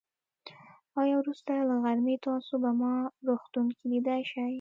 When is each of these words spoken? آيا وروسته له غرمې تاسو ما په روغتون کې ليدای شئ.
آيا 1.01 1.15
وروسته 1.17 1.51
له 1.69 1.75
غرمې 1.83 2.15
تاسو 2.25 2.53
ما 2.81 2.93
په 3.15 3.23
روغتون 3.27 3.67
کې 3.77 3.83
ليدای 3.91 4.21
شئ. 4.31 4.47